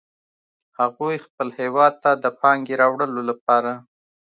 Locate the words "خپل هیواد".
1.25-1.93